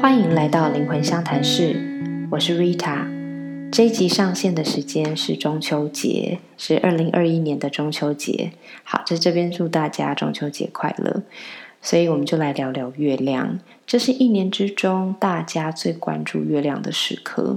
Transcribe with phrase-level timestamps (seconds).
[0.00, 1.74] 欢迎来到灵魂相谈室，
[2.30, 3.04] 我是 Rita。
[3.72, 8.52] 这一集上线的时间是中秋节，是二零二一年的中秋节。
[8.84, 11.22] 好，在这边祝大家中秋节快乐。
[11.82, 13.58] 所以我们就来聊聊月亮，
[13.88, 17.56] 这是一年之中大家最关注月亮的时刻。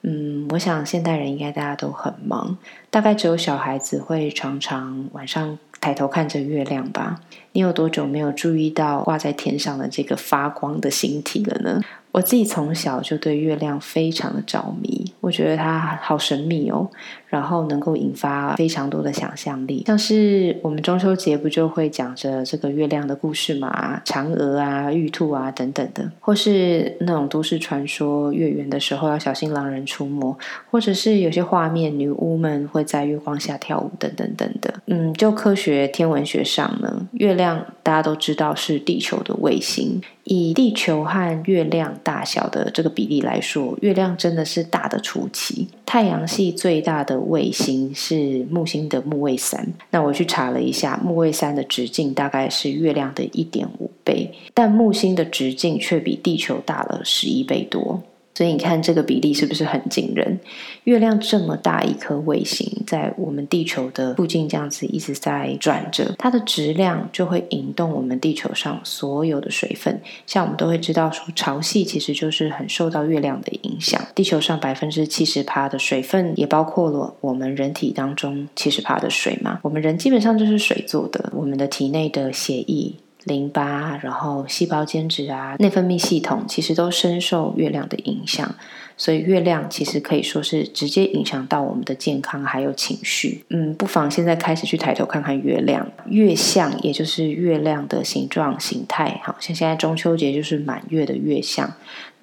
[0.00, 2.56] 嗯，我想现代人应该大家都很忙，
[2.88, 7.20] 大概只有小孩子会常常晚上抬头看着月亮吧。
[7.52, 11.82] 你有多久没有注意到挂在天上的这个发光的星体了呢？
[12.12, 16.86] 我自己从小就对月亮非常的着迷，我觉得它好神秘哦，
[17.28, 19.84] 然后能够引发非常多的想象力。
[19.86, 30.36] 像是我们中秋节不就会讲着这个月亮的故事嘛，嫦娥啊、玉兔啊等等的，或是那种都市传说，月圆的时候要小心狼人出没，
[30.72, 34.74] 或者是有些画面，女巫们会在月光下跳舞等等等的。
[34.86, 40.00] 嗯，就科学天文学上呢，月亮大家都知道是地球的卫星。
[40.24, 45.66] 以地球和月亮大小的这个比例来说，月亮真的是大的出奇。
[45.84, 58.00] 太阳系最大的卫星是木星的木卫三，那我去查了一下，木卫三的直径大概是月亮的一点五倍，但木星的直径却比地球大了十一倍多。
[58.34, 60.40] 所以你看这个比例是不是很惊人？
[60.84, 70.00] 月亮这么大一颗卫星，在我们地球的附近这样子一直在转着，它的质量就会引动我们地球上所有的水分。
[70.26, 74.00] 像我们都会知道说，潮汐其实就是很受到月亮的影响。
[74.14, 79.60] 地球上百分之七十帕的水分，也包括了我们人体当中七十帕的水嘛。
[79.62, 82.94] 我们人基本上就是水做的，我们的体内的血液。
[83.24, 88.54] 淋巴，然后细胞间质啊，内分泌系统其实都深受月亮的影响，
[88.96, 93.44] 所以月亮其实可以说是直接影响到我们的健康还有情绪。
[93.50, 101.72] 嗯，不妨现在开始去抬头看看月亮，月相也就是月亮的形状形态，好像现在中秋节就是满月的月相。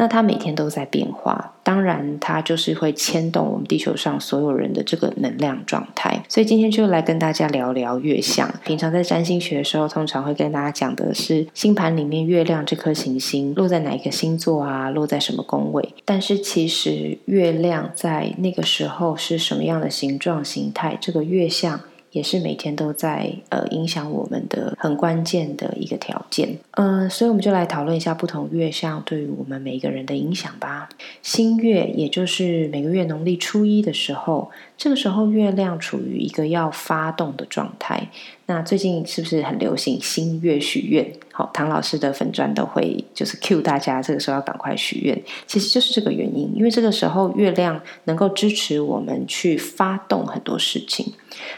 [0.00, 6.22] 那它每天都在变化，当然它就是会牵动我们地球上所有人的这个能量状态。
[6.28, 8.48] 所以今天就来跟大家聊聊月相。
[8.64, 15.86] 平常在占星学的时候，通常会跟大家讲讲的是星盘里面月亮这颗行星落在哪一个星座啊，落在什么宫位。
[16.06, 21.78] 但是其实月亮在那个时候是什么样的形状形态，这个月相。
[22.10, 30.88] 也是每天都在呃影响我们的很关键的一个条件，嗯，所以我们就来讨论一下不同月相对于我们每一个人的影响吧。
[31.22, 38.08] 新月也就是每个月农历初一的时候，这个时候月亮处于一个要发动的状态。
[38.46, 41.12] 那最近是不是很流行新月许愿？
[41.32, 51.12] 好，唐老师的粉砖都会就是 cue 大家这个时候要赶快许愿，其实就是这个原因，因为这个时候月亮能够支持我们去发动很多事情。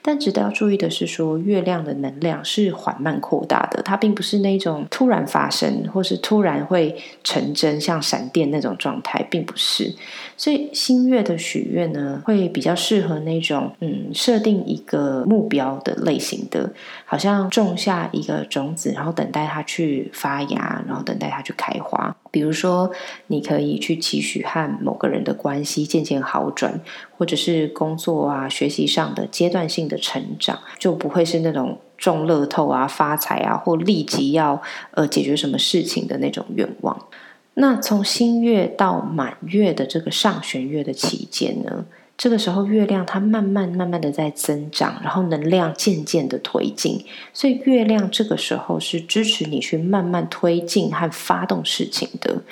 [0.00, 9.92] 但值得要注意的是，说月亮的能量是缓慢扩大的，它并不是那种突然发生或是突然会成真，像闪电那种状态，并不是。
[10.36, 16.72] 所以新月的许愿呢，会比较适合和那种嗯，设定一个目标的类型的，
[17.04, 22.14] 好像种下一个种子，然后等待它去发芽，然后等待它去开花。
[22.30, 22.90] 比如说，
[23.28, 26.80] 你可以去期许和某个人的关系渐渐好转，
[27.16, 37.06] 或者是工作啊、学习上的阶段性的成长，就不会是那种中乐透啊、发财啊，或立即要呃解决什么事情的那种愿望。
[37.54, 41.86] 那从新月到满月的这个上弦月的期间呢？
[42.16, 47.04] 这个时候，月亮它慢慢慢慢的在增长，然后能量渐渐的推进，
[47.34, 52.42] 所以月亮这个时候是支持你去慢慢推进和发动事情的。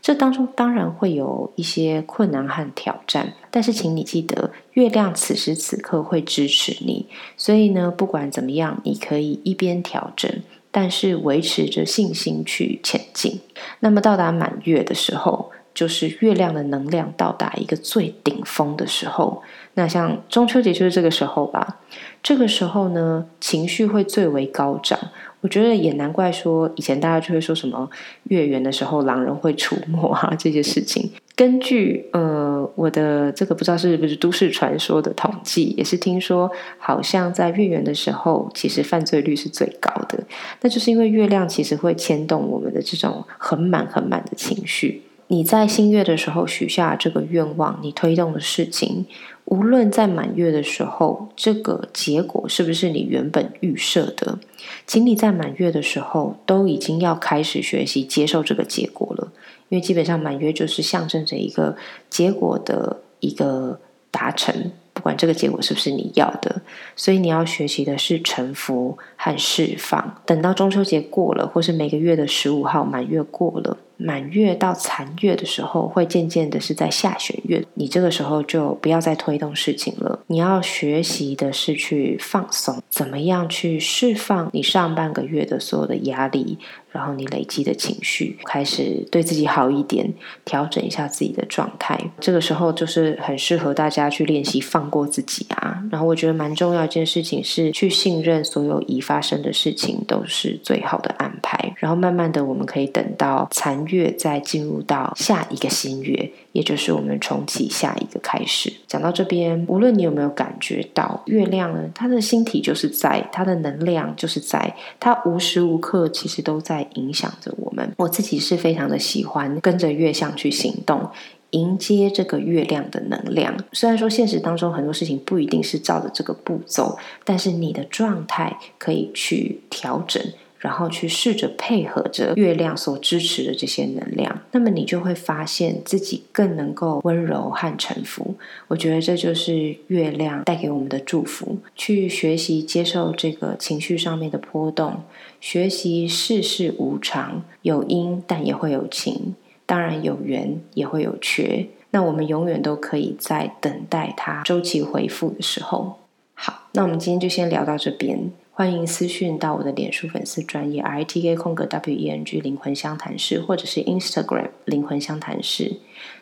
[0.00, 7.06] 这当中当然会有一些困难和挑战，但是请你记得，月亮此时此刻会支持你，
[7.36, 10.28] 所以呢，不管怎么样，你可以一边调整，
[10.72, 13.38] 但是维持着信心去前进。
[13.78, 15.52] 那么到达满月的时候。
[15.74, 19.42] 就是月亮的能量到达一个最顶峰的时候，
[19.74, 21.78] 那像中秋节就是这个时候吧。
[22.22, 24.98] 这个时候呢，情绪会最为高涨。
[25.40, 27.90] 我觉得也难怪说，以前大家就会说什么
[28.24, 31.10] 月圆的时候狼人会出没啊这些事情。
[31.34, 36.48] 根据呃我的这个不知道是不是都市传说的统计，也是听说
[36.78, 40.22] 好像在月圆的时候，其实犯罪率是最高的。
[40.60, 45.02] 那就是因为月亮其实会牵动我们的这种很满很满的情绪。
[45.32, 49.06] 你在新月的时候许下这个愿望，你推动的事情，
[49.46, 54.38] 无论在满月的时候，这个结果是不是你原本预设的，
[54.86, 59.32] 请你在满月的时候都已经要开始学习接受这个结果了，
[59.70, 61.74] 因为基本上满月就是象征着一个
[62.10, 63.80] 结果的一个
[64.10, 66.60] 达成，不管这个结果是不是你要的，
[66.94, 70.20] 所以你要学习的是臣服和释放。
[70.26, 73.78] 等到中秋节过了，或是每个月的十五号满月过了。
[74.04, 80.18] 满月到残月的时候，会渐渐的是在下弦月，你这个时候就不要再推动事情了。
[80.26, 86.58] 你要学习的是去放松，怎么样去释放你上半个月的所有的压力。
[86.92, 90.12] 然后你累积的情绪开始对自己好一点，
[90.44, 91.98] 调整一下自己的状态。
[92.20, 95.82] 这个时候就是很适合大家去练习放过自己啊。
[95.90, 101.74] 然后我觉得蛮重要一件事情是去信任所有已发生的事情都是最好的安排。
[101.78, 108.72] 然后慢慢的我们可以等到残月再进入到下一个新月，也就是我们重启下一个开始。
[108.86, 116.86] 讲到这边，无论你有没有感觉到月亮呢，它的星体就是在，它的能量就是在，它无时无刻其实都在。
[116.94, 121.08] 影响着我们，我自己是非常的喜欢跟着月相去行动，
[121.50, 123.56] 迎接这个月亮的能量。
[123.72, 130.22] 虽然说现实当中很多事情不一定是照着这个步骤，但是你的状态可以去调整，
[130.62, 138.36] 然后去试着配合着月亮所支持的这些能量，那么你就会发现自己更能够温柔和臣服。
[138.68, 145.02] 我觉得这就是月亮带给我们的祝福，去学习接受这个情绪上面的波动。
[145.40, 149.34] 学习世事无常，有因但也会有情，
[149.66, 151.66] 当然有缘也会有缺。
[151.90, 155.98] 那我们永远都可以在等待它周期回复的时候。
[156.44, 158.32] 好，那我们今天就先聊到这边。
[158.50, 165.76] 欢迎私讯到我的脸书粉丝专业 R T K 空格 W E N G 灵魂相谈室，或者是 Instagram 灵魂相谈室。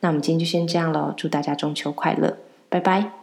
[0.00, 2.36] 那我们今天就先这样喽，祝大家中秋快乐，
[2.68, 3.21] 拜拜。